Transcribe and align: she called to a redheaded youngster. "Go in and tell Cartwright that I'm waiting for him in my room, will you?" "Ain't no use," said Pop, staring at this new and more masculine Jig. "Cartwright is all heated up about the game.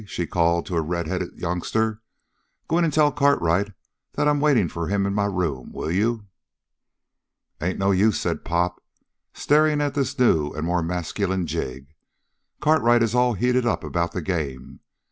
she 0.07 0.25
called 0.25 0.65
to 0.65 0.75
a 0.75 0.81
redheaded 0.81 1.37
youngster. 1.39 2.01
"Go 2.67 2.79
in 2.79 2.83
and 2.83 2.91
tell 2.91 3.11
Cartwright 3.11 3.71
that 4.13 4.27
I'm 4.27 4.39
waiting 4.39 4.67
for 4.67 4.87
him 4.87 5.05
in 5.05 5.13
my 5.13 5.25
room, 5.27 5.71
will 5.71 5.91
you?" 5.91 6.25
"Ain't 7.61 7.77
no 7.77 7.91
use," 7.91 8.19
said 8.19 8.43
Pop, 8.43 8.81
staring 9.35 9.79
at 9.79 9.93
this 9.93 10.17
new 10.17 10.53
and 10.53 10.65
more 10.65 10.81
masculine 10.81 11.45
Jig. 11.45 11.93
"Cartwright 12.61 13.03
is 13.03 13.13
all 13.13 13.35
heated 13.35 13.67
up 13.67 13.83
about 13.83 14.13
the 14.13 14.23
game. 14.23 14.79